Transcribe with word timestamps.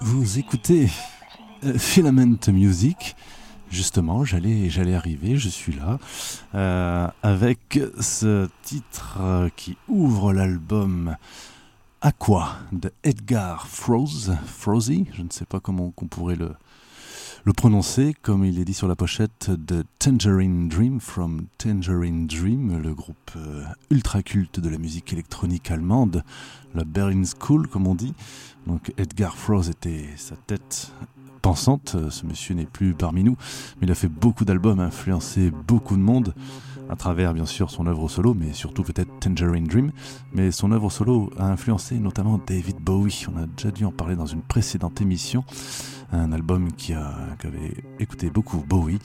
Vous 0.00 0.38
écoutez 0.38 0.88
euh, 1.64 1.76
Filament 1.76 2.36
Music. 2.48 3.16
Justement, 3.68 4.24
j'allais, 4.24 4.70
j'allais 4.70 4.94
arriver, 4.94 5.36
je 5.36 5.48
suis 5.48 5.72
là, 5.72 5.98
euh, 6.54 7.08
avec 7.24 7.80
ce 7.98 8.48
titre 8.62 9.50
qui 9.56 9.76
ouvre 9.88 10.32
l'album 10.32 11.16
Aqua 12.00 12.58
de 12.70 12.92
Edgar 13.02 13.66
Froese, 13.66 14.36
Frozy, 14.46 15.06
je 15.14 15.22
ne 15.22 15.30
sais 15.30 15.46
pas 15.46 15.58
comment 15.58 15.92
on 15.96 16.06
pourrait 16.06 16.36
le, 16.36 16.54
le 17.44 17.52
prononcer, 17.52 18.14
comme 18.22 18.42
il 18.44 18.58
est 18.58 18.64
dit 18.64 18.72
sur 18.72 18.88
la 18.88 18.96
pochette 18.96 19.50
de 19.50 19.84
Tangerine 19.98 20.68
Dream, 20.68 20.98
from 20.98 21.44
Tangerine 21.58 22.26
Dream, 22.26 22.80
le 22.82 22.94
groupe 22.94 23.32
euh, 23.36 23.64
ultra 23.90 24.22
culte 24.22 24.60
de 24.60 24.68
la 24.70 24.78
musique 24.78 25.12
électronique 25.12 25.70
allemande, 25.70 26.24
la 26.74 26.84
Berlin 26.84 27.22
School, 27.24 27.68
comme 27.68 27.86
on 27.86 27.94
dit. 27.94 28.14
Donc 28.66 28.94
Edgar 28.96 29.36
Froese 29.36 29.68
était 29.68 30.08
sa 30.16 30.36
tête 30.36 30.90
pensante. 31.42 31.96
Ce 32.08 32.24
monsieur 32.24 32.54
n'est 32.54 32.64
plus 32.64 32.94
parmi 32.94 33.22
nous, 33.22 33.36
mais 33.78 33.86
il 33.86 33.90
a 33.90 33.94
fait 33.94 34.08
beaucoup 34.08 34.46
d'albums, 34.46 34.80
influencé 34.80 35.50
beaucoup 35.50 35.96
de 35.96 36.02
monde 36.02 36.34
à 36.88 36.96
travers 36.96 37.34
bien 37.34 37.46
sûr 37.46 37.70
son 37.70 37.86
œuvre 37.86 38.08
solo, 38.08 38.34
mais 38.34 38.52
surtout 38.52 38.82
peut-être 38.82 39.10
Tangerine 39.20 39.64
Dream. 39.64 39.92
Mais 40.32 40.50
son 40.50 40.72
œuvre 40.72 40.90
solo 40.90 41.30
a 41.38 41.46
influencé 41.46 41.98
notamment 41.98 42.40
David 42.46 42.76
Bowie. 42.80 43.26
On 43.32 43.42
a 43.42 43.46
déjà 43.46 43.70
dû 43.70 43.84
en 43.84 43.92
parler 43.92 44.16
dans 44.16 44.26
une 44.26 44.42
précédente 44.42 45.00
émission. 45.00 45.44
Un 46.12 46.32
album 46.32 46.72
qui, 46.72 46.92
avait 46.92 47.84
écouté 47.98 48.30
beaucoup 48.30 48.58
Bowie 48.58 48.98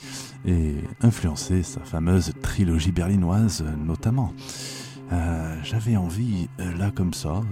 et 0.46 0.76
influencé 1.00 1.62
sa 1.62 1.80
fameuse 1.80 2.32
trilogie 2.42 2.92
berlinoise 2.92 3.64
notamment. 3.84 4.32
Euh, 5.12 5.56
J'avais 5.64 5.96
envie, 5.96 6.48
euh, 6.60 6.76
là 6.76 6.92
comme 6.94 7.14
ça, 7.14 7.28
euh, 7.28 7.42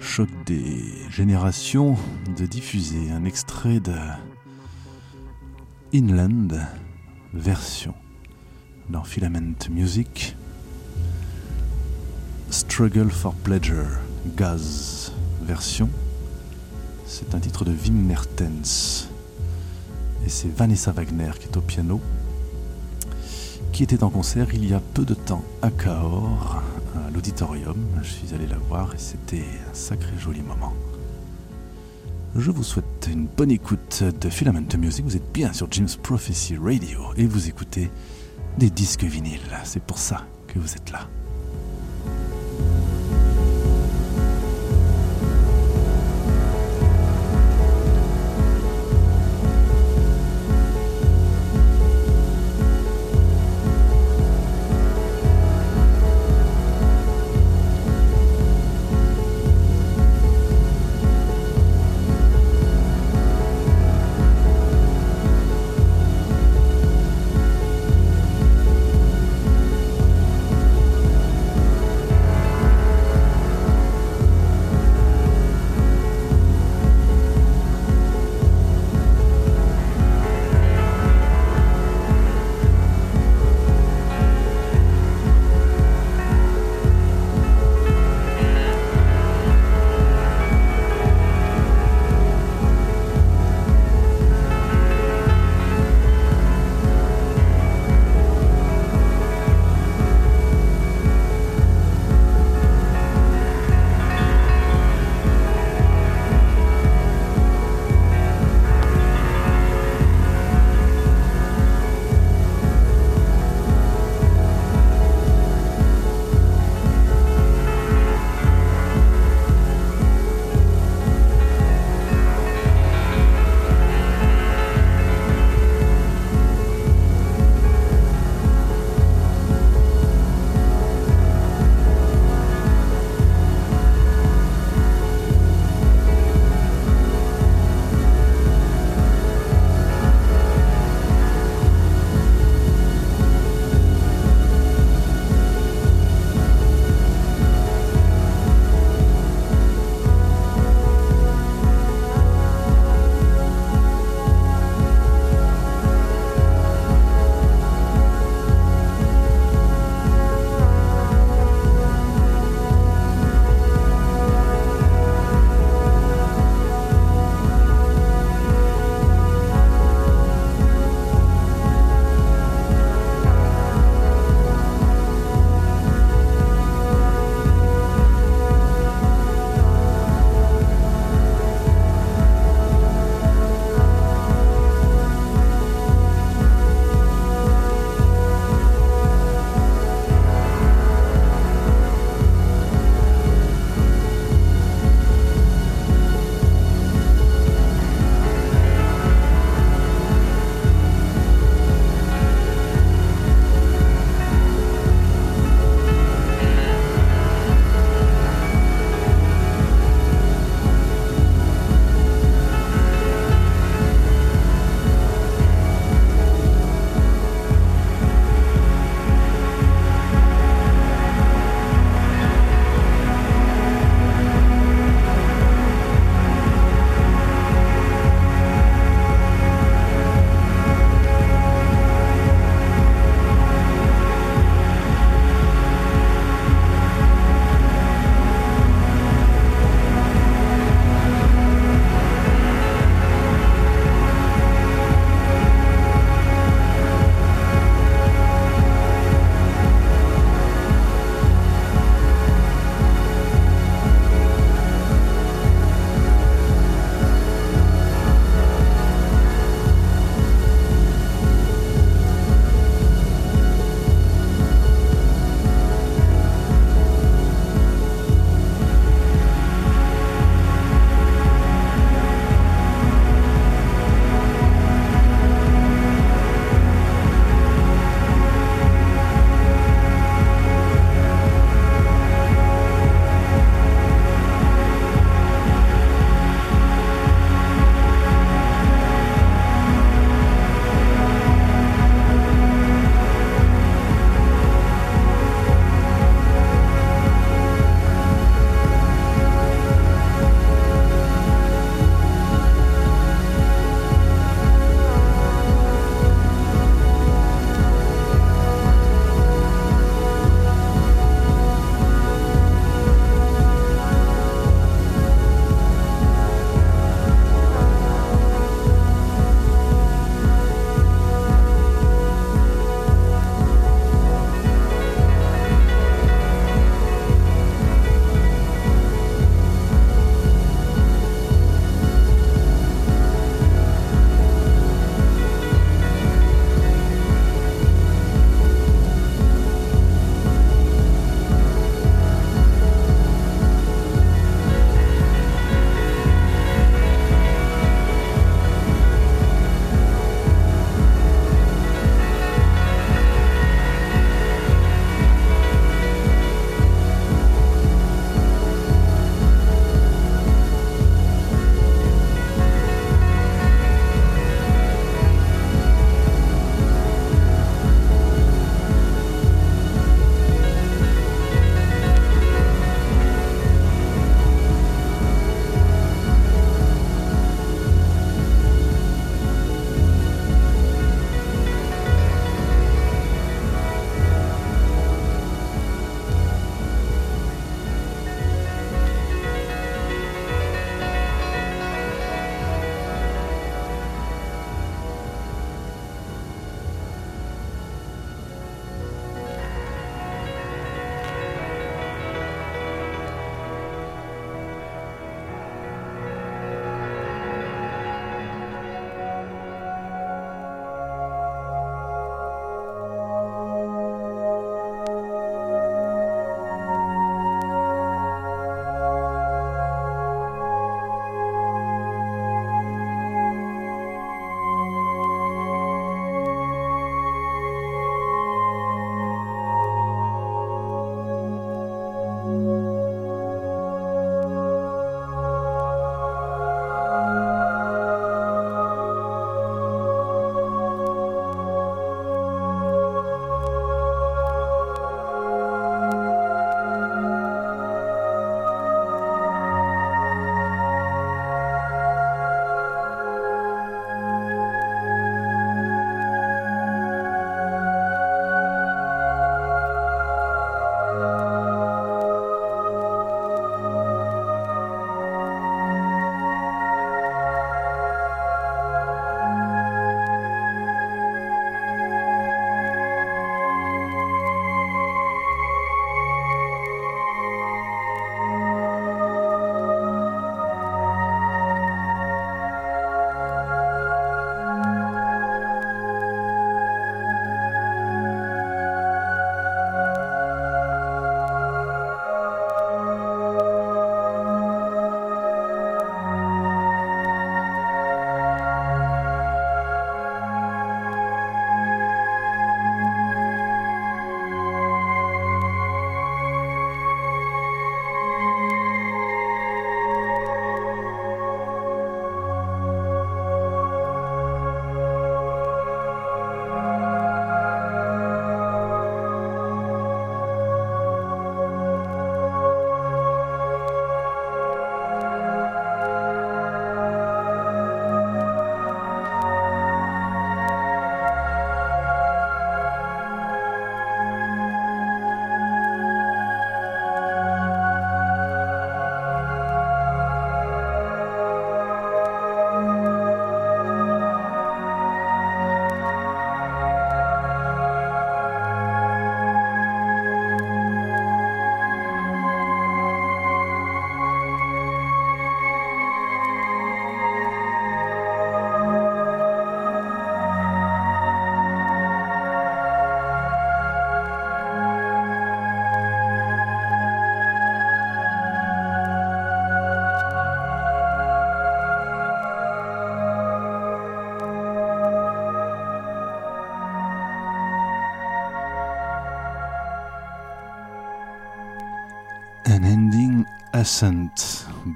choc 0.00 0.28
des 0.46 0.82
générations, 1.10 1.96
de 2.38 2.46
diffuser 2.46 3.10
un 3.10 3.24
extrait 3.24 3.80
de 3.80 3.92
Inland 5.92 6.58
version 7.34 7.94
dans 8.90 9.04
Filament 9.04 9.54
Music. 9.70 10.36
Struggle 12.50 13.10
for 13.10 13.34
Pleasure, 13.34 13.86
Gaz 14.36 15.12
version. 15.42 15.88
C'est 17.06 17.34
un 17.34 17.38
titre 17.38 17.64
de 17.64 17.72
Wim 17.72 17.94
Mertens. 18.06 19.08
Et 20.26 20.28
c'est 20.28 20.48
Vanessa 20.48 20.92
Wagner 20.92 21.30
qui 21.38 21.46
est 21.46 21.56
au 21.56 21.60
piano, 21.60 22.00
qui 23.72 23.82
était 23.82 24.02
en 24.02 24.10
concert 24.10 24.48
il 24.52 24.68
y 24.68 24.74
a 24.74 24.80
peu 24.80 25.04
de 25.04 25.14
temps 25.14 25.44
à 25.62 25.70
Cahors, 25.70 26.62
à 26.96 27.10
l'auditorium. 27.10 27.78
Je 28.02 28.08
suis 28.08 28.34
allé 28.34 28.46
la 28.46 28.58
voir 28.58 28.94
et 28.94 28.98
c'était 28.98 29.44
un 29.70 29.74
sacré 29.74 30.12
joli 30.18 30.42
moment. 30.42 30.74
Je 32.36 32.50
vous 32.50 32.62
souhaite 32.62 33.08
une 33.10 33.26
bonne 33.26 33.50
écoute 33.50 34.02
de 34.02 34.30
Filament 34.30 34.76
Music. 34.78 35.04
Vous 35.04 35.16
êtes 35.16 35.32
bien 35.32 35.52
sur 35.52 35.68
James 35.70 35.88
Prophecy 36.02 36.56
Radio 36.56 37.00
et 37.16 37.26
vous 37.26 37.48
écoutez 37.48 37.90
des 38.58 38.70
disques 38.70 39.04
vinyles. 39.04 39.40
C'est 39.64 39.82
pour 39.82 39.98
ça 39.98 40.26
que 40.46 40.58
vous 40.58 40.74
êtes 40.74 40.90
là. 40.90 41.08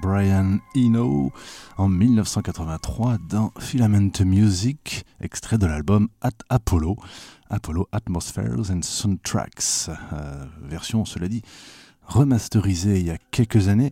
Brian 0.03 0.59
Eno, 0.77 1.33
en 1.79 1.89
1983 1.89 3.17
dans 3.31 3.51
Filament 3.59 4.11
Music, 4.27 5.07
extrait 5.23 5.57
de 5.57 5.65
l'album 5.65 6.09
At 6.21 6.33
Apollo, 6.51 6.97
Apollo 7.49 7.89
Atmospheres 7.93 8.71
and 8.71 8.83
Soundtracks, 8.83 9.89
euh, 9.89 10.45
version, 10.63 11.07
cela 11.07 11.29
dit, 11.29 11.41
remasterisée 12.03 13.01
il 13.01 13.07
y 13.07 13.11
a 13.11 13.17
quelques 13.31 13.69
années, 13.69 13.91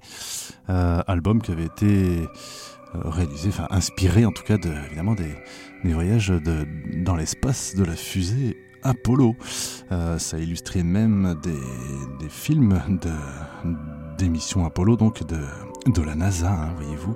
euh, 0.68 1.00
album 1.06 1.40
qui 1.40 1.52
avait 1.52 1.64
été 1.64 2.28
euh, 2.94 2.98
réalisé, 3.04 3.48
enfin 3.48 3.68
inspiré 3.70 4.26
en 4.26 4.32
tout 4.32 4.44
cas 4.44 4.58
de, 4.58 4.74
évidemment 4.86 5.14
des, 5.14 5.34
voyages 5.84 6.28
de, 6.28 6.66
dans 7.02 7.16
l'espace 7.16 7.74
de 7.76 7.84
la 7.84 7.96
fusée 7.96 8.58
Apollo. 8.82 9.36
Euh, 9.90 10.18
ça 10.18 10.38
illustrait 10.38 10.82
même 10.82 11.36
des, 11.42 12.28
films 12.28 12.80
d'émissions 14.18 14.64
Apollo, 14.64 14.96
donc 14.96 15.26
de, 15.26 15.38
de 15.86 16.02
la 16.02 16.14
NASA, 16.14 16.50
hein, 16.50 16.72
voyez-vous. 16.76 17.14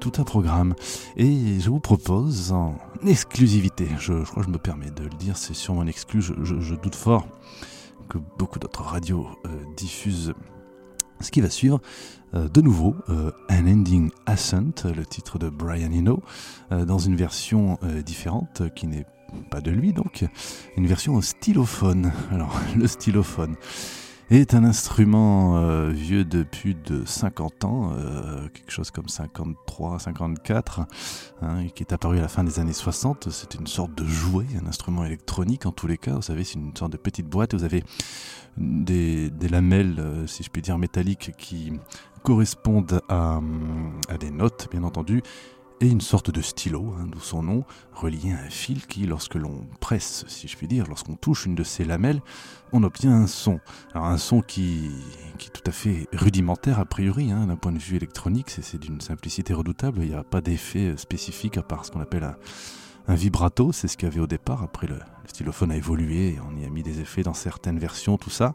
Tout 0.00 0.12
un 0.18 0.24
programme. 0.24 0.74
Et 1.16 1.60
je 1.60 1.68
vous 1.68 1.80
propose 1.80 2.52
en 2.52 2.76
exclusivité, 3.06 3.88
je, 3.98 4.24
crois 4.24 4.42
que 4.42 4.48
je 4.48 4.52
me 4.52 4.58
permets 4.58 4.90
de 4.90 5.04
le 5.04 5.10
dire, 5.10 5.36
c'est 5.36 5.54
sûrement 5.54 5.86
exclu, 5.86 6.22
je, 6.22 6.74
doute 6.74 6.94
fort 6.94 7.26
que 8.08 8.18
beaucoup 8.38 8.58
d'autres 8.58 8.82
radios 8.82 9.28
euh, 9.46 9.48
diffusent 9.76 10.34
ce 11.20 11.30
qui 11.30 11.40
va 11.40 11.50
suivre. 11.50 11.80
Euh, 12.34 12.48
de 12.48 12.60
nouveau, 12.60 12.96
euh, 13.08 13.30
An 13.50 13.66
Ending 13.66 14.10
Ascent, 14.26 14.84
le 14.84 15.04
titre 15.04 15.38
de 15.38 15.48
Brian 15.48 15.92
Eno, 15.92 16.22
dans 16.70 16.98
une 16.98 17.16
version 17.16 17.78
différente 18.04 18.62
qui 18.74 18.86
n'est 18.86 19.06
pas 19.50 19.60
de 19.60 19.70
lui 19.70 19.92
donc, 19.92 20.24
une 20.76 20.86
version 20.86 21.20
stylophone. 21.20 22.12
Alors, 22.30 22.58
le 22.76 22.86
stylophone 22.86 23.56
est 24.38 24.54
un 24.54 24.62
instrument 24.62 25.56
euh, 25.56 25.90
vieux 25.90 26.24
de 26.24 26.44
plus 26.44 26.74
de 26.74 27.04
50 27.04 27.64
ans, 27.64 27.92
euh, 27.92 28.48
quelque 28.48 28.70
chose 28.70 28.92
comme 28.92 29.08
53, 29.08 29.98
54, 29.98 30.82
hein, 31.42 31.66
qui 31.74 31.82
est 31.82 31.92
apparu 31.92 32.18
à 32.18 32.22
la 32.22 32.28
fin 32.28 32.44
des 32.44 32.60
années 32.60 32.72
60. 32.72 33.28
C'est 33.30 33.56
une 33.56 33.66
sorte 33.66 33.92
de 33.96 34.04
jouet, 34.04 34.46
un 34.62 34.68
instrument 34.68 35.04
électronique 35.04 35.66
en 35.66 35.72
tous 35.72 35.88
les 35.88 35.98
cas. 35.98 36.12
Vous 36.12 36.22
savez, 36.22 36.44
c'est 36.44 36.60
une 36.60 36.76
sorte 36.76 36.92
de 36.92 36.96
petite 36.96 37.26
boîte. 37.26 37.54
Vous 37.54 37.64
avez 37.64 37.82
des, 38.56 39.30
lamelles, 39.50 39.96
euh, 39.98 40.26
si 40.28 40.44
je 40.44 40.50
puis 40.50 40.62
dire, 40.62 40.78
métalliques 40.78 41.32
qui 41.36 41.72
correspondent 42.22 43.00
à 43.08 43.40
des 44.20 44.30
notes, 44.30 44.68
bien 44.70 44.84
entendu, 44.84 45.22
et 45.80 45.88
une 45.88 46.00
sorte 46.02 46.30
de 46.30 46.42
stylo, 46.42 46.94
hein, 46.98 47.06
d'où 47.10 47.20
son 47.20 47.42
nom, 47.42 47.64
relié 47.92 48.32
à 48.32 48.44
un 48.44 48.50
fil 48.50 48.86
qui, 48.86 49.06
lorsque 49.06 49.34
l'on 49.34 49.66
presse, 49.80 50.24
si 50.28 50.46
je 50.46 50.56
puis 50.56 50.68
dire, 50.68 50.86
lorsqu'on 50.86 51.14
touche 51.14 51.46
une 51.46 51.54
de 51.54 51.62
ces 51.62 51.84
lamelles, 51.84 52.20
on 52.72 52.82
obtient 52.82 53.12
un 53.12 53.26
son. 53.26 53.60
Alors 53.94 54.06
un 54.06 54.18
son 54.18 54.42
qui, 54.42 54.90
qui 55.38 55.48
est 55.48 55.50
tout 55.50 55.62
à 55.66 55.72
fait 55.72 56.06
rudimentaire 56.12 56.78
a 56.78 56.84
priori, 56.84 57.32
hein, 57.32 57.46
d'un 57.46 57.56
point 57.56 57.72
de 57.72 57.78
vue 57.78 57.96
électronique, 57.96 58.50
c'est 58.50 58.78
d'une 58.78 59.00
simplicité 59.00 59.54
redoutable, 59.54 60.00
il 60.02 60.10
n'y 60.10 60.14
a 60.14 60.22
pas 60.22 60.42
d'effet 60.42 60.94
spécifique 60.96 61.56
à 61.56 61.62
part 61.62 61.86
ce 61.86 61.90
qu'on 61.90 62.00
appelle 62.00 62.24
un, 63.08 63.14
vibrato, 63.14 63.72
c'est 63.72 63.88
ce 63.88 63.96
qu'il 63.96 64.08
y 64.08 64.12
avait 64.12 64.20
au 64.20 64.28
départ, 64.28 64.62
après 64.62 64.86
le, 64.86 64.96
stylophone 65.26 65.72
a 65.72 65.76
évolué, 65.76 66.38
on 66.48 66.56
y 66.60 66.64
a 66.64 66.68
mis 66.68 66.82
des 66.82 67.00
effets 67.00 67.22
dans 67.22 67.34
certaines 67.34 67.78
versions, 67.78 68.18
tout 68.18 68.30
ça. 68.30 68.52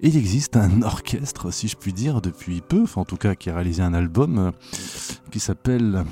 Et 0.00 0.08
il 0.08 0.16
existe 0.16 0.56
un 0.56 0.82
orchestre, 0.82 1.52
si 1.52 1.68
je 1.68 1.76
puis 1.76 1.92
dire, 1.92 2.20
depuis 2.20 2.60
peu, 2.60 2.82
enfin 2.82 3.02
en 3.02 3.04
tout 3.04 3.16
cas 3.16 3.34
qui 3.34 3.50
a 3.50 3.54
réalisé 3.54 3.82
un 3.82 3.94
album 3.94 4.38
euh, 4.38 4.50
qui 5.30 5.38
s'appelle 5.38 6.04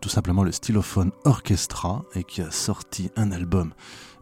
tout 0.00 0.08
simplement 0.08 0.44
le 0.44 0.52
Stylophone 0.52 1.10
Orchestra 1.24 2.04
et 2.14 2.24
qui 2.24 2.42
a 2.42 2.50
sorti 2.50 3.10
un 3.16 3.32
album. 3.32 3.72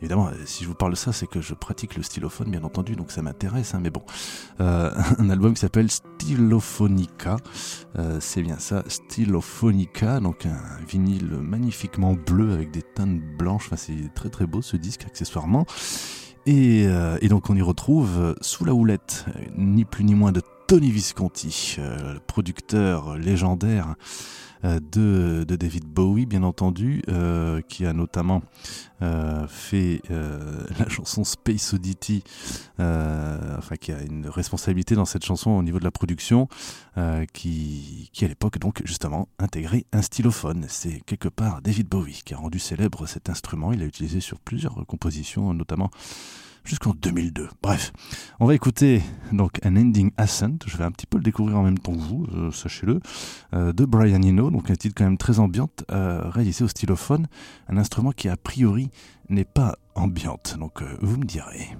Évidemment, 0.01 0.29
euh, 0.29 0.33
si 0.44 0.62
je 0.62 0.68
vous 0.68 0.75
parle 0.75 0.92
de 0.92 0.97
ça, 0.97 1.12
c'est 1.12 1.27
que 1.27 1.40
je 1.40 1.55
pratique 1.55 1.97
le 1.97 2.05
stylophone, 2.05 2.51
bien 2.51 2.62
entendu, 2.62 2.94
donc 2.94 3.11
ça 3.11 3.21
m'intéresse, 3.21 3.75
hein, 3.75 3.81
mais 3.83 3.90
bon. 3.90 4.03
Euh, 4.61 4.90
un 5.18 5.31
album 5.31 5.55
qui 5.55 5.61
s'appelle 5.61 5.90
Stylophonica, 5.90 7.37
euh, 7.99 8.18
c'est 8.21 8.42
bien 8.42 8.59
ça, 8.59 8.85
Stylophonica, 8.87 10.21
donc 10.21 10.47
un 10.47 10.85
vinyle 10.87 11.38
magnifiquement 11.42 12.14
bleu 12.14 12.53
avec 12.53 12.71
des 12.71 12.83
teintes 12.83 13.21
blanches, 13.37 13.66
enfin, 13.66 13.77
c'est 13.77 14.14
très 14.14 14.29
très 14.29 14.47
beau 14.47 14.62
ce 14.62 14.77
disque 14.77 15.05
accessoirement. 15.05 15.66
Et, 16.47 16.87
euh, 16.87 17.18
et, 17.21 17.29
donc 17.29 17.51
on 17.51 17.57
y 17.57 17.62
retrouve 17.62 18.37
sous 18.40 18.64
la 18.64 18.73
houlette, 18.73 19.27
ni 19.57 19.85
plus 19.85 20.05
ni 20.05 20.14
moins 20.14 20.33
de 20.33 20.40
Tony 20.68 20.90
Visconti, 20.90 21.77
euh, 21.79 22.12
le 22.12 22.21
producteur 22.21 23.16
légendaire 23.16 23.87
euh, 23.88 24.48
de, 24.62 25.44
de, 25.47 25.57
David 25.57 25.85
Bowie, 25.85 26.27
bien 26.27 26.42
entendu, 26.42 27.03
euh, 27.09 27.61
qui 27.68 27.87
a 27.87 27.92
notamment 27.92 28.42
euh, 29.01 29.47
fait 29.47 30.03
euh, 30.11 30.66
la 30.79 30.88
chanson 30.88 31.23
Space 31.23 31.73
Oddity, 31.73 32.25
euh, 32.81 33.57
enfin 33.57 33.77
qui 33.77 33.92
a 33.92 34.03
une 34.03 34.27
responsabilité 34.27 34.97
dans 34.97 35.05
cette 35.05 35.25
chanson 35.25 35.53
au 35.53 35.62
niveau 35.62 35.79
de 35.79 35.85
la 35.85 35.92
production, 35.92 36.49
qui, 37.33 38.11
qui 38.12 38.25
à 38.25 38.29
l'époque 38.29 38.59
donc 38.59 38.83
justement 38.85 39.29
intégrait 39.38 39.85
un 39.92 40.03
stylophone. 40.03 40.66
C'est 40.68 41.01
quelque 41.07 41.29
part 41.29 41.62
David 41.62 41.87
Bowie 41.88 42.23
qui 42.25 42.35
a 42.35 42.38
rendu 42.38 42.59
célèbre 42.59 43.07
cet 43.07 43.31
instrument. 43.31 43.73
Il 43.73 43.79
l'a 43.79 43.85
utilisé 43.85 44.18
sur 44.18 44.40
plusieurs 44.40 44.75
compositions, 44.85 45.55
notamment 45.55 45.90
jusqu'en 46.64 46.94
2002. 46.94 47.49
Bref, 47.62 47.92
on 48.40 48.47
va 48.47 48.55
écouter 48.55 49.03
donc 49.33 49.59
un 49.64 49.77
ending 49.77 50.11
ascent. 50.16 50.59
Je 50.66 50.77
vais 50.77 50.85
un 50.85 50.90
petit 50.90 51.07
peu 51.07 51.18
le 51.18 51.25
découvrir 51.25 51.59
en 51.59 51.62
même 51.62 51.79
temps 51.79 51.94
que 51.94 52.01
vous, 52.01 52.27
euh, 52.35 52.51
sachez-le, 52.51 53.01
euh, 53.55 53.73
de 53.73 53.85
Brian 53.85 54.23
Eno, 54.23 54.51
donc 54.51 54.71
un 54.71 54.75
titre 54.75 54.94
quand 54.97 55.05
même 55.05 55.18
très 55.18 55.38
ambiante, 55.38 55.85
euh, 55.90 56.29
réalisé 56.29 56.64
au 56.64 56.68
stylophone, 56.68 57.27
un 57.68 57.77
instrument 57.77 58.12
qui 58.12 58.29
a 58.29 58.37
priori 58.37 58.90
n'est 59.29 59.44
pas 59.44 59.77
ambiante. 59.94 60.57
Donc 60.59 60.83
vous 61.01 61.16
me 61.16 61.25
direz. 61.25 61.77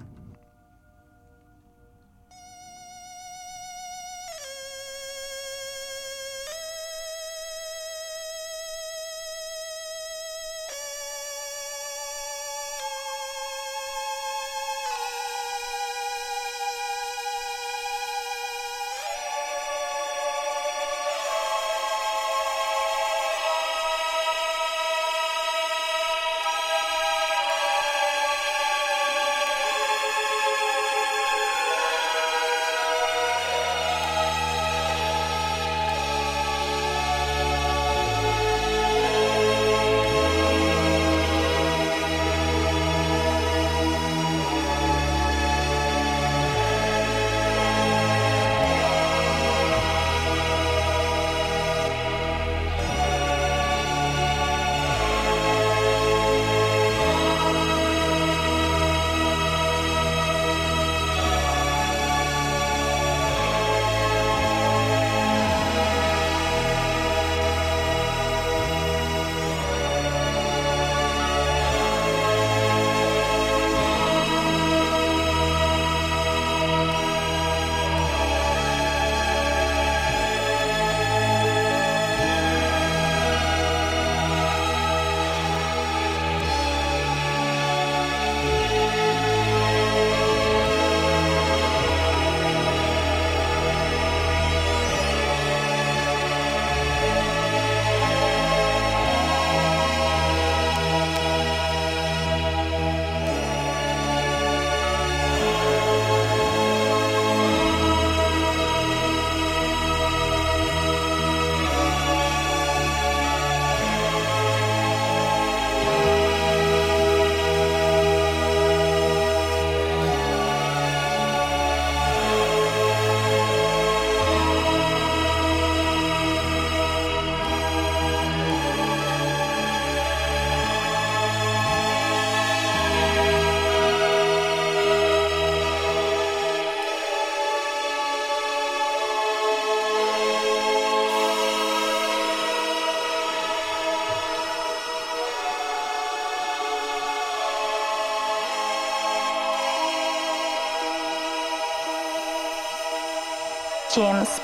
James, 153.95 154.39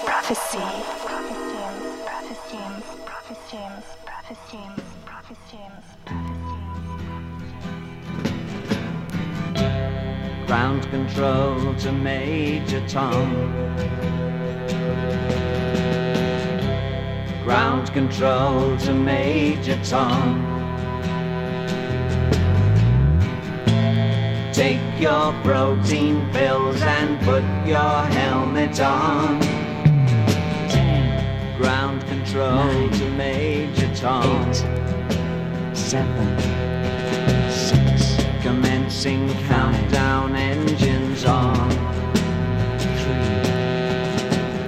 Ground 10.48 10.90
control 10.90 11.76
to 11.76 11.92
Major 11.92 12.88
Tom. 12.88 13.52
Ground 17.44 17.94
control 17.94 18.78
to 18.78 18.94
Major 18.96 19.80
Tom. 19.84 20.45
Take 24.56 25.02
your 25.02 25.34
protein 25.44 26.30
pills 26.32 26.82
and 26.82 27.20
put 27.26 27.44
your 27.68 28.04
helmet 28.15 28.80
on. 28.80 29.41
Ground 31.58 32.02
control 32.08 32.89
to 32.89 33.10
Major 33.18 33.94
Tom. 33.94 34.54
seven, 35.74 36.39
six, 37.52 38.15
Commencing 38.41 39.28
countdown 39.50 40.38
engines 40.38 41.26
on. 41.26 41.70
three, 42.80 43.50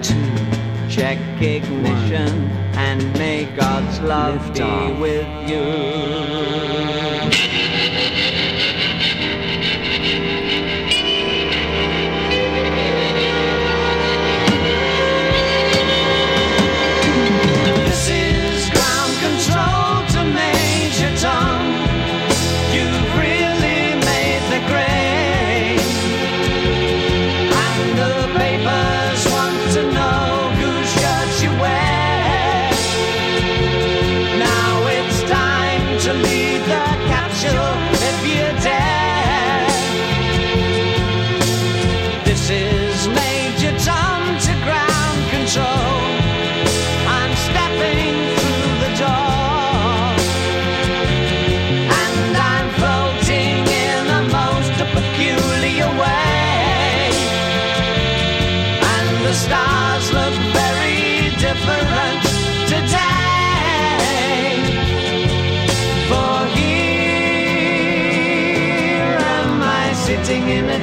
two, 0.01 0.89
Check 0.89 1.17
ignition 1.41 2.51
and 2.75 3.13
may 3.13 3.45
God's 3.55 4.01
love 4.01 4.53
be 4.53 4.99
with 4.99 5.49
you. 5.49 6.96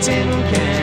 Tin 0.03 0.29
can. 0.51 0.74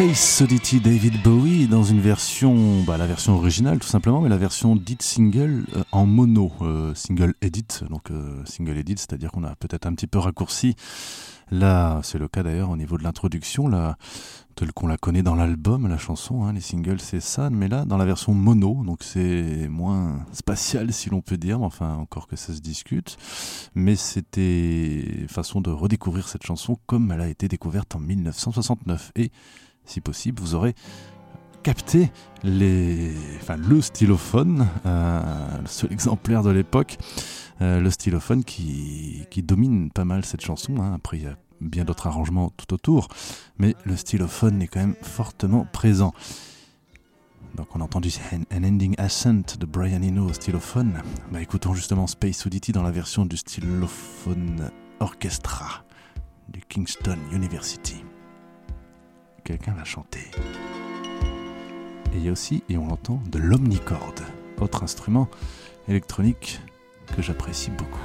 Space 0.00 0.40
Oddity 0.40 0.80
David 0.80 1.22
Bowie 1.22 1.68
dans 1.68 1.82
une 1.82 2.00
version, 2.00 2.82
bah, 2.84 2.96
la 2.96 3.06
version 3.06 3.34
originale 3.34 3.78
tout 3.78 3.86
simplement, 3.86 4.22
mais 4.22 4.30
la 4.30 4.38
version 4.38 4.74
dite 4.74 5.02
single 5.02 5.66
euh, 5.76 5.82
en 5.92 6.06
mono, 6.06 6.50
euh, 6.62 6.94
single 6.94 7.34
edit, 7.42 7.66
donc 7.90 8.10
euh, 8.10 8.42
single 8.46 8.78
edit, 8.78 8.94
c'est-à-dire 8.96 9.30
qu'on 9.30 9.44
a 9.44 9.54
peut-être 9.56 9.84
un 9.84 9.92
petit 9.92 10.06
peu 10.06 10.18
raccourci. 10.18 10.74
Là, 11.50 12.00
c'est 12.02 12.16
le 12.16 12.28
cas 12.28 12.42
d'ailleurs 12.42 12.70
au 12.70 12.78
niveau 12.78 12.96
de 12.96 13.02
l'introduction, 13.02 13.68
là, 13.68 13.98
telle 14.54 14.72
qu'on 14.72 14.86
la 14.86 14.96
connaît 14.96 15.22
dans 15.22 15.34
l'album, 15.34 15.86
la 15.86 15.98
chanson, 15.98 16.44
hein, 16.44 16.54
les 16.54 16.62
singles 16.62 17.00
c'est 17.00 17.20
ça, 17.20 17.50
mais 17.50 17.68
là 17.68 17.84
dans 17.84 17.98
la 17.98 18.06
version 18.06 18.32
mono, 18.32 18.82
donc 18.86 19.02
c'est 19.02 19.68
moins 19.68 20.24
spatial 20.32 20.94
si 20.94 21.10
l'on 21.10 21.20
peut 21.20 21.36
dire, 21.36 21.58
mais 21.58 21.66
enfin 21.66 21.96
encore 21.96 22.26
que 22.26 22.36
ça 22.36 22.54
se 22.54 22.60
discute, 22.60 23.18
mais 23.74 23.96
c'était 23.96 25.26
façon 25.28 25.60
de 25.60 25.70
redécouvrir 25.70 26.26
cette 26.26 26.46
chanson 26.46 26.78
comme 26.86 27.12
elle 27.12 27.20
a 27.20 27.28
été 27.28 27.48
découverte 27.48 27.94
en 27.96 28.00
1969 28.00 29.12
et 29.16 29.30
si 29.90 30.00
possible, 30.00 30.40
vous 30.40 30.54
aurez 30.54 30.74
capté 31.62 32.10
les, 32.42 33.12
le 33.56 33.80
stylophone, 33.80 34.66
euh, 34.86 35.60
le 35.60 35.66
seul 35.66 35.92
exemplaire 35.92 36.42
de 36.42 36.50
l'époque, 36.50 36.96
euh, 37.60 37.80
le 37.80 37.90
stylophone 37.90 38.44
qui, 38.44 39.26
domine 39.42 39.90
pas 39.90 40.04
mal 40.04 40.24
cette 40.24 40.40
chanson. 40.40 40.80
hein. 40.80 40.94
Après, 40.94 41.18
il 41.18 41.24
y 41.24 41.26
a 41.26 41.36
bien 41.60 41.84
d'autres 41.84 42.06
arrangements 42.06 42.50
tout 42.56 42.72
autour, 42.72 43.08
mais 43.58 43.74
le 43.84 43.96
stylophone 43.96 44.62
est 44.62 44.68
quand 44.68 44.80
même 44.80 44.96
fortement 45.02 45.66
présent. 45.70 46.14
Donc 47.56 47.74
on 47.74 47.80
a 47.80 47.84
entendu 47.84 48.10
An 48.32 48.42
An 48.54 48.64
Ending 48.64 48.94
Ascent 48.96 49.58
de 49.58 49.66
Brian 49.66 50.02
Eno 50.02 50.28
au 50.28 50.32
stylophone. 50.32 51.02
Bah 51.32 51.42
écoutons 51.42 51.74
justement 51.74 52.06
Space 52.06 52.46
Oddity 52.46 52.72
dans 52.72 52.84
la 52.84 52.92
version 52.92 53.26
du 53.26 53.36
stylophone 53.36 54.70
orchestra 55.00 55.84
du 56.48 56.60
Kingston 56.60 57.18
University. 57.32 58.04
Quelqu'un 59.44 59.72
va 59.72 59.84
chanter. 59.84 60.30
Et 62.12 62.16
il 62.16 62.24
y 62.24 62.28
a 62.28 62.32
aussi, 62.32 62.62
et 62.68 62.76
on 62.76 62.86
l'entend, 62.86 63.20
de 63.30 63.38
l'omnicorde, 63.38 64.22
autre 64.60 64.82
instrument 64.82 65.28
électronique 65.88 66.60
que 67.14 67.22
j'apprécie 67.22 67.70
beaucoup. 67.70 67.98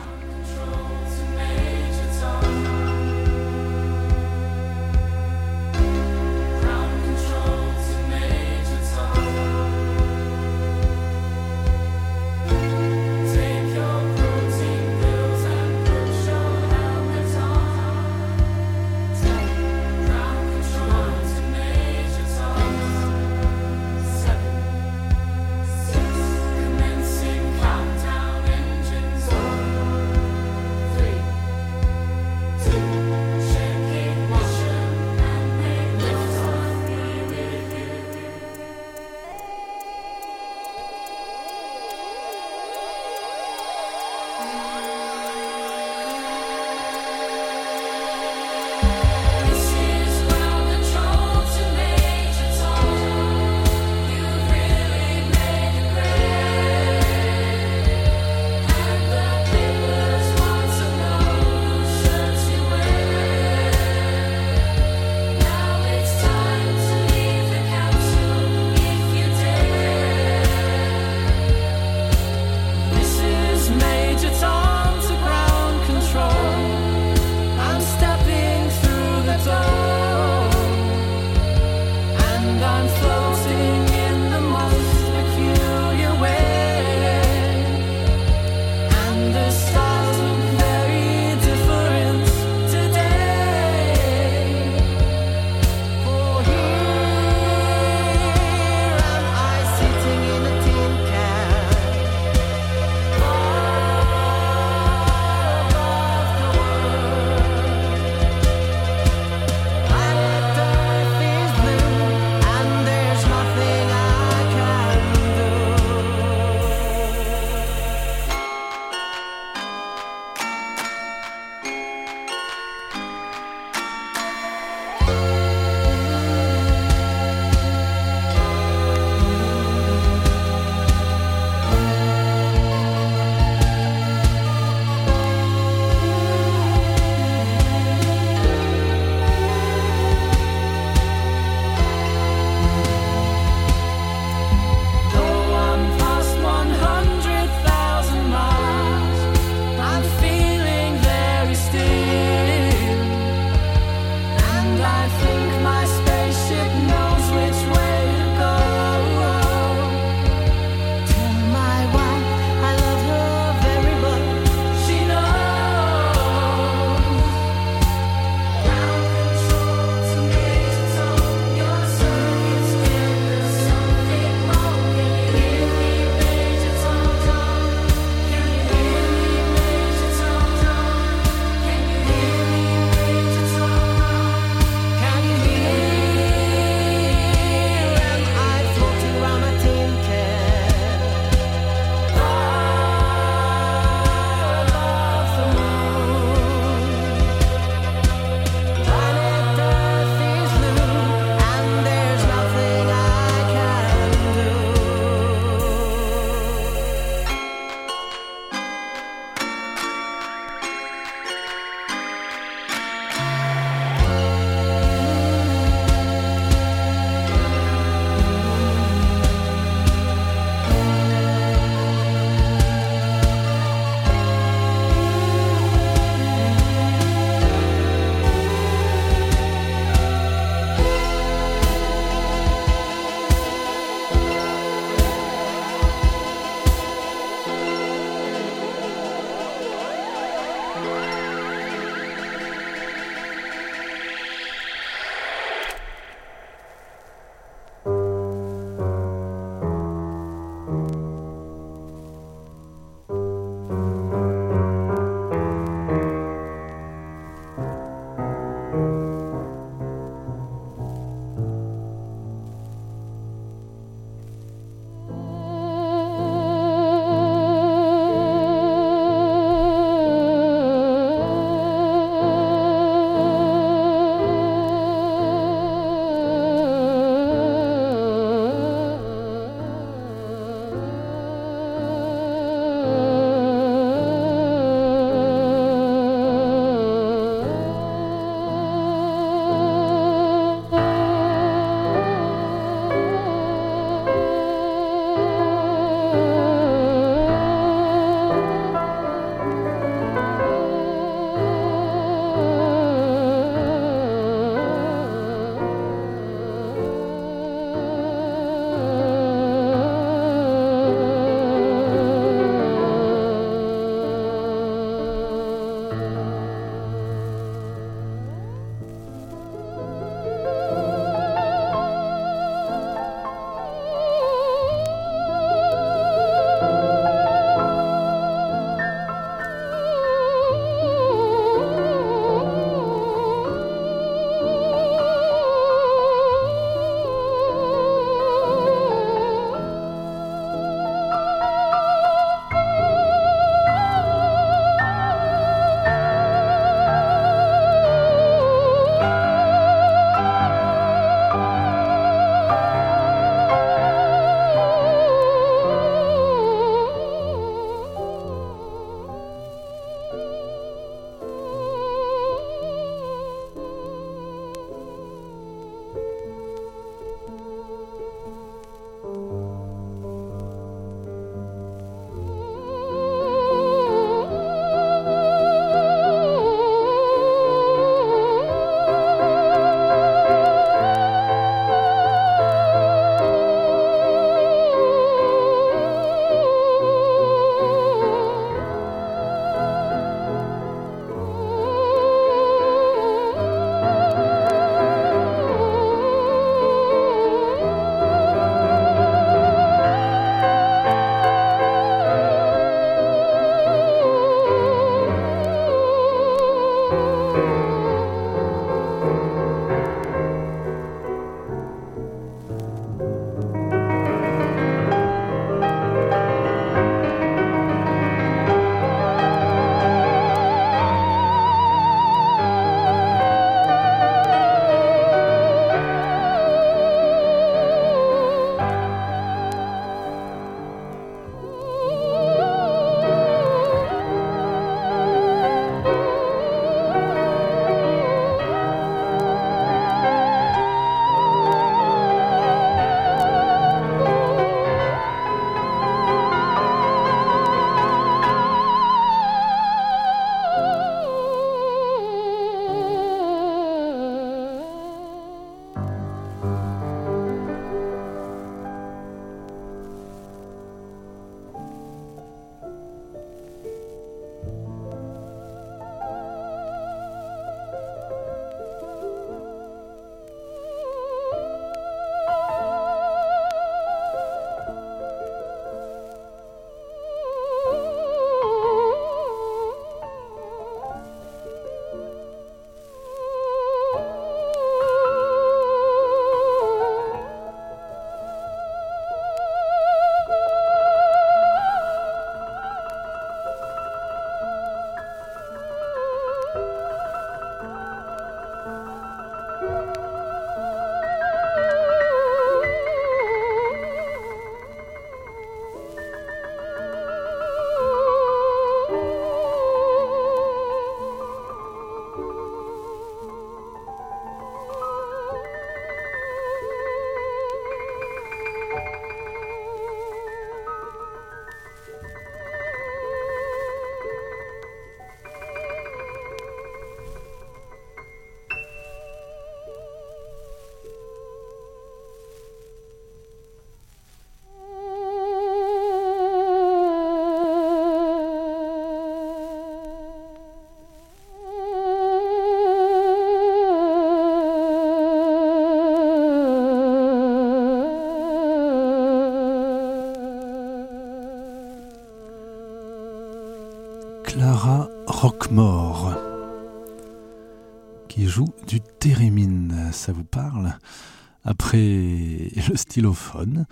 Après 561.76 562.52
le 562.70 562.78
stylophone, 562.78 563.66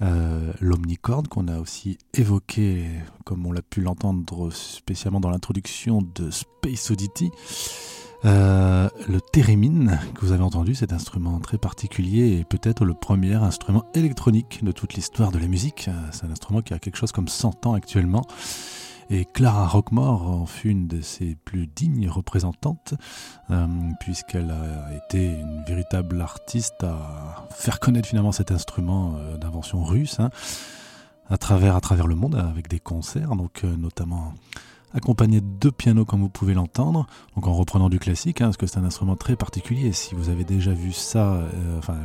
euh, 0.00 0.52
l'omnicorde 0.60 1.28
qu'on 1.28 1.46
a 1.46 1.58
aussi 1.58 1.98
évoqué, 2.14 2.86
comme 3.24 3.44
on 3.44 3.52
l'a 3.52 3.60
pu 3.60 3.82
l'entendre 3.82 4.50
spécialement 4.50 5.20
dans 5.20 5.28
l'introduction 5.28 6.00
de 6.14 6.30
Space 6.30 6.90
Oddity. 6.90 7.30
Euh, 8.24 8.88
le 9.08 9.20
thérémine 9.20 9.98
que 10.14 10.24
vous 10.24 10.32
avez 10.32 10.42
entendu, 10.42 10.74
cet 10.74 10.94
instrument 10.94 11.38
très 11.38 11.58
particulier 11.58 12.38
et 12.38 12.44
peut-être 12.44 12.86
le 12.86 12.94
premier 12.94 13.34
instrument 13.34 13.84
électronique 13.94 14.64
de 14.64 14.72
toute 14.72 14.94
l'histoire 14.94 15.30
de 15.30 15.38
la 15.38 15.46
musique. 15.46 15.88
Euh, 15.88 15.92
C'est 16.12 16.24
un 16.24 16.30
instrument 16.30 16.62
qui 16.62 16.72
a 16.72 16.78
quelque 16.78 16.96
chose 16.96 17.12
comme 17.12 17.28
100 17.28 17.66
ans 17.66 17.74
actuellement. 17.74 18.22
Et 19.12 19.24
Clara 19.24 19.66
Rockmore 19.66 20.30
en 20.30 20.46
fut 20.46 20.70
une 20.70 20.86
de 20.86 21.00
ses 21.00 21.34
plus 21.34 21.66
dignes 21.66 22.08
représentantes, 22.08 22.94
euh, 23.50 23.66
puisqu'elle 23.98 24.52
a 24.52 24.94
été 24.94 25.26
une 25.26 25.64
véritable 25.66 26.20
artiste 26.20 26.84
à 26.84 27.48
faire 27.50 27.80
connaître 27.80 28.08
finalement 28.08 28.30
cet 28.30 28.52
instrument 28.52 29.16
euh, 29.16 29.36
d'invention 29.36 29.82
russe, 29.82 30.20
hein, 30.20 30.30
à, 31.28 31.38
travers, 31.38 31.74
à 31.74 31.80
travers 31.80 32.06
le 32.06 32.14
monde, 32.14 32.36
avec 32.36 32.68
des 32.68 32.78
concerts, 32.78 33.34
donc 33.34 33.64
euh, 33.64 33.76
notamment 33.76 34.32
accompagné 34.94 35.40
de 35.40 35.46
deux 35.46 35.72
pianos 35.72 36.04
comme 36.04 36.20
vous 36.20 36.28
pouvez 36.28 36.54
l'entendre, 36.54 37.08
donc 37.34 37.48
en 37.48 37.52
reprenant 37.52 37.88
du 37.88 37.98
classique, 37.98 38.40
hein, 38.40 38.46
parce 38.46 38.58
que 38.58 38.66
c'est 38.66 38.78
un 38.78 38.84
instrument 38.84 39.16
très 39.16 39.34
particulier. 39.34 39.92
Si 39.92 40.14
vous 40.14 40.28
avez 40.28 40.44
déjà 40.44 40.72
vu 40.72 40.92
ça, 40.92 41.42
enfin, 41.78 41.96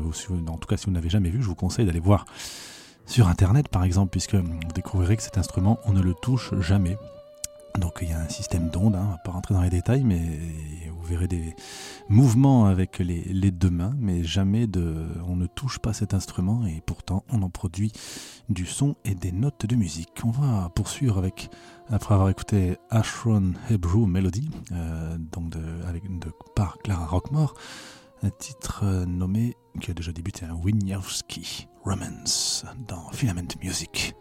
en 0.47 0.57
tout 0.57 0.67
cas 0.67 0.77
si 0.77 0.85
vous 0.85 0.91
n'avez 0.91 1.09
jamais 1.09 1.29
vu, 1.29 1.41
je 1.41 1.47
vous 1.47 1.55
conseille 1.55 1.85
d'aller 1.85 1.99
voir 1.99 2.25
sur 3.05 3.27
internet 3.27 3.67
par 3.69 3.83
exemple, 3.83 4.11
puisque 4.11 4.35
vous 4.35 4.59
découvrirez 4.73 5.17
que 5.17 5.23
cet 5.23 5.37
instrument, 5.37 5.79
on 5.85 5.93
ne 5.93 6.01
le 6.01 6.13
touche 6.13 6.53
jamais. 6.59 6.97
Donc 7.79 7.99
il 8.01 8.09
y 8.09 8.13
a 8.13 8.19
un 8.19 8.29
système 8.29 8.69
d'ondes, 8.69 8.95
hein, 8.95 9.05
on 9.05 9.11
va 9.11 9.17
pas 9.17 9.31
rentrer 9.31 9.53
dans 9.53 9.61
les 9.61 9.69
détails, 9.69 10.03
mais 10.03 10.39
vous 10.89 11.03
verrez 11.03 11.27
des 11.27 11.55
mouvements 12.07 12.65
avec 12.65 12.99
les, 12.99 13.51
deux 13.51 13.69
mains, 13.69 13.93
mais 13.99 14.23
jamais 14.23 14.65
de, 14.65 14.95
on 15.27 15.35
ne 15.35 15.45
touche 15.45 15.79
pas 15.79 15.93
cet 15.93 16.13
instrument 16.13 16.65
et 16.65 16.81
pourtant 16.85 17.23
on 17.29 17.41
en 17.41 17.49
produit 17.49 17.91
du 18.49 18.65
son 18.65 18.95
et 19.03 19.13
des 19.13 19.31
notes 19.31 19.65
de 19.65 19.75
musique. 19.75 20.21
On 20.23 20.31
va 20.31 20.69
poursuivre 20.69 21.17
avec, 21.17 21.49
après 21.89 22.13
avoir 22.13 22.29
écouté 22.29 22.77
Ashron 22.89 23.53
Hebrew 23.69 24.05
Melody, 24.05 24.49
euh, 24.71 25.17
par 26.55 26.77
Clara 26.79 27.05
Rockmore, 27.05 27.55
un 28.23 28.29
titre 28.29 28.81
euh, 28.83 29.05
nommé, 29.05 29.55
qui 29.81 29.91
a 29.91 29.93
déjà 29.93 30.11
débuté, 30.11 30.45
un 30.45 30.55
Wieniawski 30.55 31.67
Romance 31.85 32.65
dans 32.87 33.11
Filament 33.11 33.47
Music. 33.61 34.15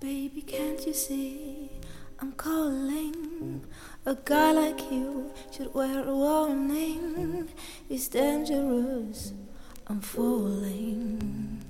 Baby, 0.00 0.42
can't 0.42 0.84
you 0.84 0.92
see 0.92 1.70
I'm 2.18 2.32
calling? 2.32 3.64
A 4.04 4.16
guy 4.16 4.50
like 4.50 4.90
you 4.90 5.30
should 5.52 5.72
wear 5.72 6.02
a 6.02 6.12
warning. 6.12 7.48
It's 7.88 8.08
dangerous. 8.08 9.32
I'm 9.86 10.00
falling. 10.00 11.62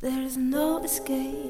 There 0.00 0.22
is 0.22 0.36
no 0.36 0.82
escape 0.82 1.43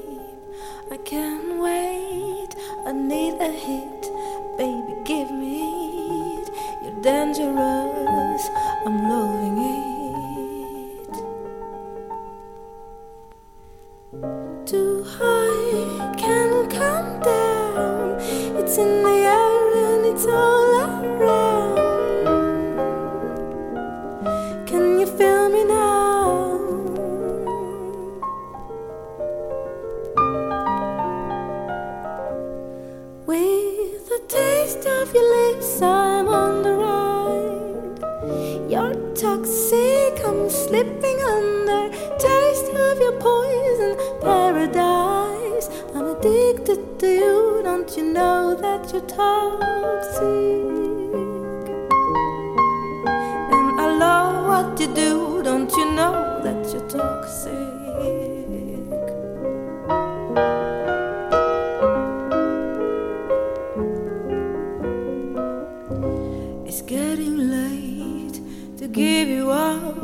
It's 66.67 66.81
getting 66.81 67.37
late 67.37 68.41
to 68.79 68.87
give 68.87 69.27
you 69.27 69.51
up. 69.51 69.97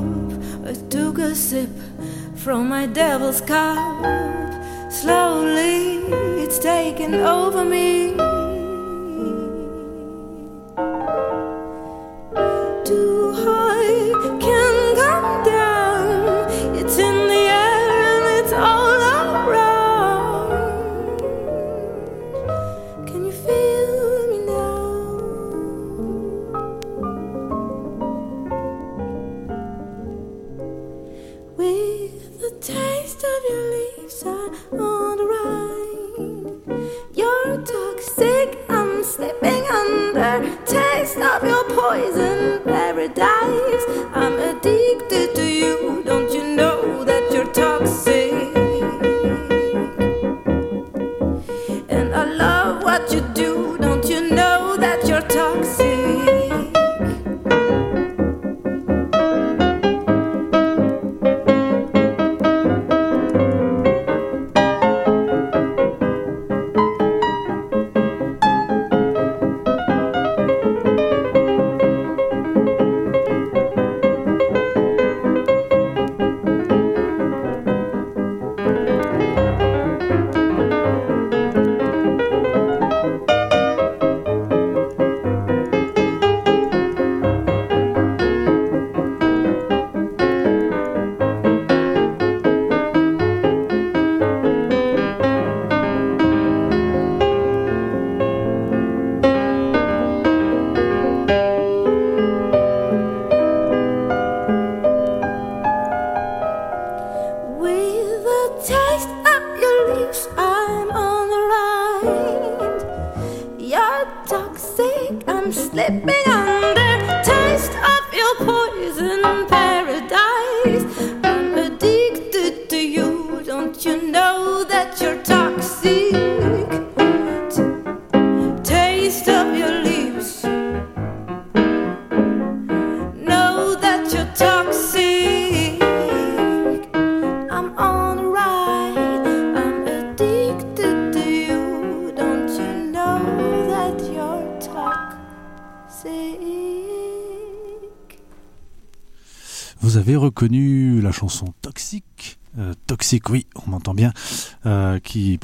I 0.65 0.73
took 0.89 1.17
a 1.17 1.33
sip 1.33 1.69
from 2.35 2.69
my 2.69 2.85
devil's 2.85 3.41
cup. 3.41 4.05
Slowly, 4.91 5.97
it's 6.43 6.59
taking 6.59 7.15
over 7.15 7.65
me. 7.65 8.15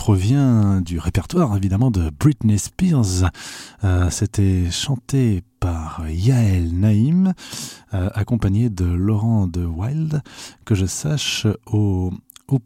provient 0.08 0.80
du 0.80 1.00
répertoire 1.00 1.58
évidemment 1.58 1.92
de 1.92 2.10
Britney 2.18 2.58
Spears. 2.58 3.30
Euh, 3.84 4.10
c'était 4.10 4.72
chanté 4.72 5.44
par 5.60 6.10
Yael 6.10 6.72
Naïm, 6.80 7.34
euh, 7.94 8.10
accompagné 8.14 8.70
de 8.70 8.86
Laurent 8.86 9.48
de 9.48 9.66
Wilde, 9.66 10.22
que 10.64 10.76
je 10.76 10.86
sache 10.86 11.46
au, 11.66 12.14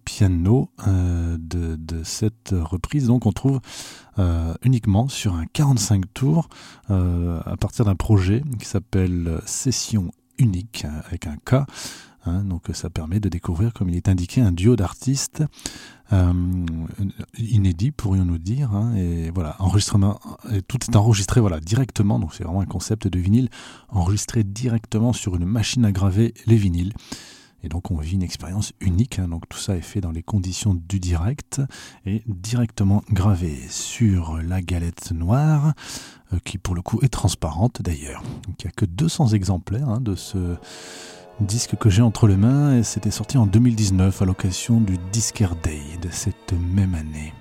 piano 0.06 0.70
euh, 0.88 1.36
de, 1.40 2.04
cette 2.04 2.54
reprise. 2.54 3.08
Donc 3.08 3.26
on 3.26 3.32
trouve 3.32 3.60
uniquement 4.64 5.08
sur 5.08 5.34
un 5.34 5.46
45 5.52 6.14
tours 6.14 6.48
à 6.90 7.58
partir 7.60 7.86
d'un 7.86 7.96
projet 7.96 8.44
qui 8.60 8.68
s'appelle 8.68 9.42
Session 9.48 10.12
unique 10.38 10.86
avec 11.08 11.26
un 11.26 11.38
K. 11.38 11.66
Hein. 12.26 12.44
Donc 12.44 12.66
ça 12.74 12.92
permet 12.92 13.20
de 13.20 13.30
découvrir, 13.30 13.74
comme 13.74 13.90
il 13.90 13.96
est 13.96 14.10
indiqué, 14.10 14.42
un 14.42 14.52
duo 14.52 14.76
d'artistes 14.76 15.44
euh, 16.14 16.34
inédit, 17.38 17.92
pourrions-nous 17.92 18.38
dire. 18.38 18.74
Hein, 18.74 18.96
et 18.96 19.32
voilà, 19.32 19.56
enregistrement, 19.60 20.20
tout 20.68 20.78
est 20.88 20.96
enregistré 20.96 21.40
voilà, 21.40 21.60
directement, 21.60 22.20
donc 22.20 22.34
c'est 22.34 22.44
vraiment 22.44 22.62
un 22.62 22.66
concept 22.66 23.08
de 23.08 23.20
vinyle, 23.20 23.50
enregistré 23.90 24.44
directement 24.44 25.14
sur 25.14 25.36
une 25.36 25.46
machine 25.46 25.86
à 25.86 25.92
graver 25.92 26.34
les 26.48 26.58
vinyles. 26.58 26.94
Et 27.64 27.70
donc 27.70 27.92
on 27.92 27.98
vit 27.98 28.16
une 28.16 28.24
expérience 28.24 28.74
unique, 28.80 29.20
hein, 29.20 29.28
donc 29.28 29.48
tout 29.48 29.58
ça 29.58 29.76
est 29.76 29.82
fait 29.82 30.02
dans 30.02 30.12
les 30.12 30.24
conditions 30.24 30.74
du 30.74 31.00
direct 31.00 31.62
et 32.06 32.24
directement 32.26 33.04
gravé 33.12 33.56
sur 33.70 34.38
la 34.42 34.62
galette 34.62 35.12
noire, 35.12 35.74
euh, 36.34 36.40
qui 36.44 36.58
pour 36.58 36.74
le 36.74 36.82
coup 36.82 37.00
est 37.04 37.10
transparente 37.10 37.82
d'ailleurs. 37.82 38.24
Donc 38.48 38.56
il 38.64 38.66
n'y 38.66 38.70
a 38.70 38.72
que 38.72 38.86
200 38.86 39.30
exemplaires 39.30 39.90
hein, 39.90 40.02
de 40.02 40.16
ce 40.16 40.58
disque 41.42 41.76
que 41.76 41.90
j'ai 41.90 42.02
entre 42.02 42.28
les 42.28 42.38
mains 42.38 42.78
et 42.78 42.84
c'était 42.84 43.12
sorti 43.12 43.38
en 43.38 43.46
2019 43.46 44.22
à 44.22 44.26
l'occasion 44.26 44.80
du 44.80 44.98
Disquaire 45.12 45.56
Day 45.56 45.82
de 46.02 46.10
cette 46.10 46.54
même 46.54 46.94
année. 46.96 47.34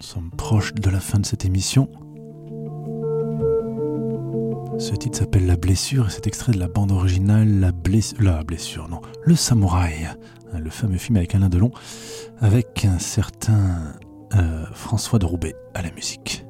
Nous 0.00 0.06
sommes 0.06 0.30
proches 0.30 0.74
de 0.74 0.90
la 0.90 1.00
fin 1.00 1.18
de 1.18 1.26
cette 1.26 1.44
émission. 1.44 1.88
Ce 4.78 4.94
titre 4.94 5.18
s'appelle 5.18 5.46
La 5.46 5.56
blessure 5.56 6.08
et 6.08 6.10
c'est 6.10 6.26
extrait 6.26 6.52
de 6.52 6.58
la 6.58 6.68
bande 6.68 6.90
originale 6.92 7.60
La, 7.60 7.72
Bless- 7.72 8.14
la 8.18 8.42
blessure, 8.42 8.88
non, 8.88 9.00
Le 9.24 9.36
Samouraï, 9.36 10.06
hein, 10.06 10.58
le 10.58 10.70
fameux 10.70 10.98
film 10.98 11.16
avec 11.16 11.34
Alain 11.34 11.48
Delon, 11.48 11.70
avec 12.40 12.84
un 12.84 12.98
certain 12.98 13.94
euh, 14.34 14.64
François 14.72 15.18
de 15.18 15.26
Roubaix 15.26 15.54
à 15.74 15.82
la 15.82 15.92
musique. 15.92 16.44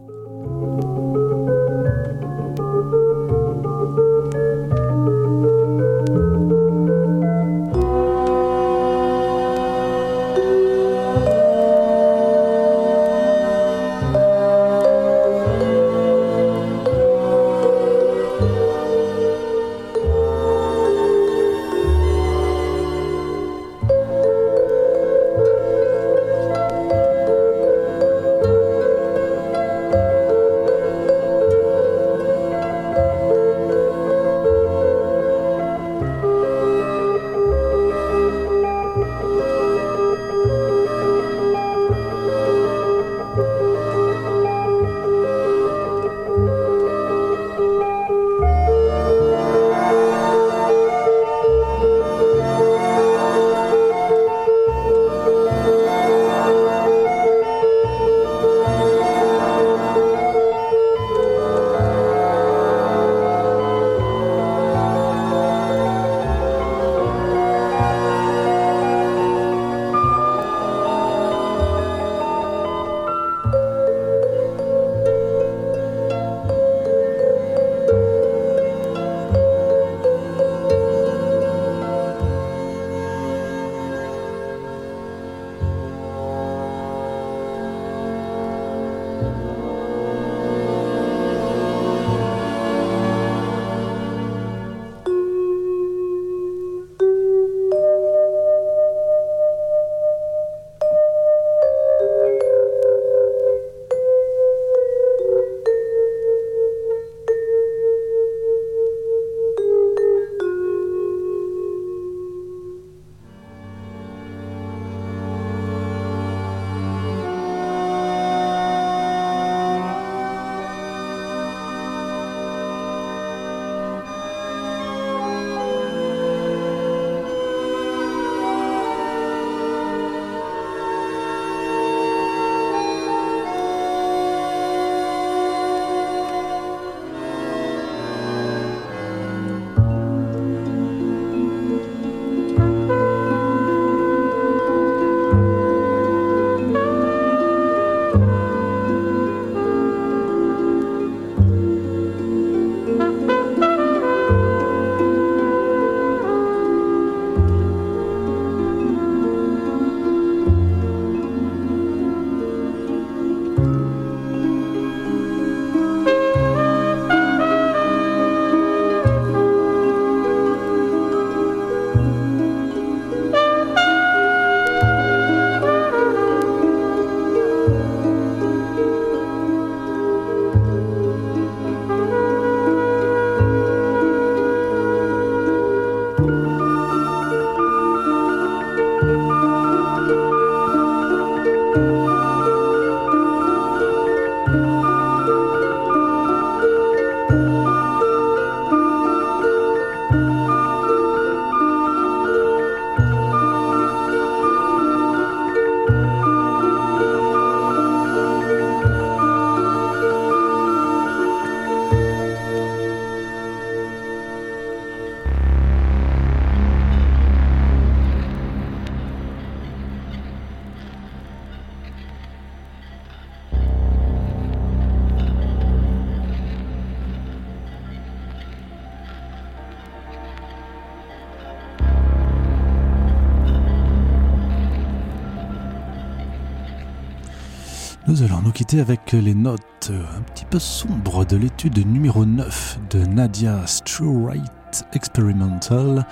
Allons 238.33 238.43
nous 238.47 238.53
quitter 238.53 238.81
avec 238.81 239.13
les 239.13 239.35
notes 239.35 239.91
un 239.93 240.23
petit 240.23 240.47
peu 240.47 240.59
sombres 240.59 241.27
de 241.27 241.37
l'étude 241.37 241.87
numéro 241.87 242.25
9 242.25 242.79
de 242.91 243.05
Nadia 243.05 243.67
Strewright 243.67 244.87
Experimental. 244.95 246.07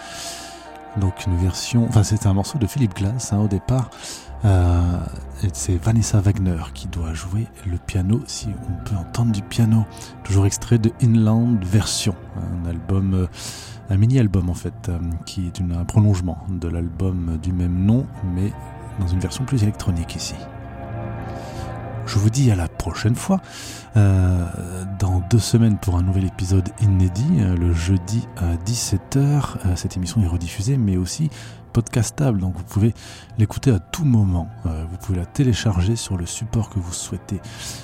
donc 1.00 1.24
une 1.26 1.36
version, 1.38 1.86
enfin 1.88 2.02
c'est 2.02 2.26
un 2.26 2.34
morceau 2.34 2.58
de 2.58 2.66
Philippe 2.66 2.94
Glass 2.94 3.32
hein, 3.32 3.38
au 3.38 3.48
départ. 3.48 3.88
Euh, 4.44 4.98
c'est 5.54 5.82
Vanessa 5.82 6.20
Wagner 6.20 6.58
qui 6.74 6.88
doit 6.88 7.14
jouer 7.14 7.46
le 7.66 7.78
piano, 7.78 8.20
si 8.26 8.48
on 8.68 8.84
peut 8.84 8.96
entendre 8.96 9.32
du 9.32 9.40
piano. 9.42 9.86
Toujours 10.22 10.44
extrait 10.44 10.78
de 10.78 10.92
Inland 11.02 11.64
Version, 11.64 12.14
un 12.36 12.68
album, 12.68 13.14
euh, 13.14 13.26
un 13.88 13.96
mini-album 13.96 14.50
en 14.50 14.54
fait, 14.54 14.88
euh, 14.90 14.98
qui 15.24 15.46
est 15.46 15.58
une- 15.58 15.72
un 15.72 15.84
prolongement 15.84 16.38
de 16.50 16.68
l'album 16.68 17.38
du 17.42 17.52
même 17.54 17.84
nom, 17.86 18.06
mais 18.34 18.52
dans 18.98 19.06
une 19.06 19.20
version 19.20 19.44
plus 19.44 19.62
électronique 19.62 20.16
ici. 20.16 20.34
Je 22.06 22.18
vous 22.18 22.30
dis 22.30 22.50
à 22.50 22.56
la 22.56 22.68
prochaine 22.68 23.14
fois, 23.14 23.40
euh, 23.96 24.44
dans 24.98 25.20
deux 25.30 25.38
semaines 25.38 25.78
pour 25.78 25.96
un 25.96 26.02
nouvel 26.02 26.24
épisode 26.24 26.68
inédit, 26.80 27.38
euh, 27.38 27.56
le 27.56 27.72
jeudi 27.72 28.26
à 28.36 28.56
17h. 28.64 29.18
Euh, 29.66 29.76
cette 29.76 29.96
émission 29.96 30.22
est 30.22 30.26
rediffusée, 30.26 30.76
mais 30.76 30.96
aussi 30.96 31.30
podcastable, 31.72 32.40
donc 32.40 32.56
vous 32.56 32.64
pouvez 32.64 32.94
l'écouter 33.38 33.70
à 33.70 33.78
tout 33.78 34.04
moment. 34.04 34.48
Vous 34.64 34.96
pouvez 34.96 35.20
la 35.20 35.24
télécharger 35.24 35.94
sur 35.94 36.16
le 36.16 36.26
support 36.26 36.68
que 36.68 36.80
vous 36.80 36.92
souhaitez. 36.92 37.40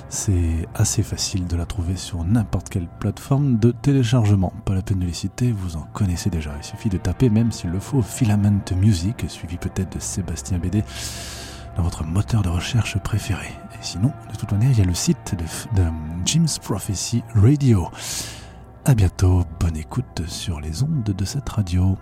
C'est 0.09 0.67
assez 0.75 1.05
facile 1.05 1.47
de 1.47 1.57
la 1.57 1.67
trouver 1.67 1.95
sur 1.95 2.25
n'importe 2.25 2.69
quelle 2.69 2.89
plateforme 2.99 3.61
de 3.61 3.71
téléchargement. 3.71 4.53
Pas 4.65 4.75
la 4.75 4.83
peine 4.83 4.99
de 4.99 5.07
les 5.07 5.13
citer, 5.13 5.53
vous 5.53 5.77
en 5.77 5.87
connaissez 5.93 6.31
déjà. 6.31 6.51
Il 6.59 6.65
suffit 6.65 6.89
de 6.89 6.99
taper, 6.99 7.31
même 7.31 7.53
s'il 7.53 7.71
le 7.71 7.79
faut, 7.79 8.03
Filament 8.03 8.61
Music, 8.77 9.25
suivi 9.29 9.57
peut-être 9.57 9.95
de 9.95 10.01
Sébastien 10.01 10.59
Bédé 10.59 10.83
dans 11.77 11.83
votre 11.83 12.05
moteur 12.05 12.43
de 12.43 12.49
recherche 12.49 12.99
préféré. 12.99 13.49
Et 13.75 13.83
sinon, 13.83 14.13
de 14.33 14.37
toute 14.37 14.53
manière, 14.53 14.71
il 14.71 14.79
y 14.79 14.83
a 14.83 14.85
le 14.85 14.95
site 14.95 15.37
de, 15.39 15.85
Jim's 16.25 16.59
Prophecy 16.59 17.23
Radio. 17.35 17.89
À 18.85 18.95
bientôt, 18.95 19.45
bonne 19.61 19.77
écoute 19.77 20.23
sur 20.27 20.61
les 20.61 20.83
ondes 20.83 21.03
de 21.03 21.25
cette 21.25 21.49
radio. 21.49 21.97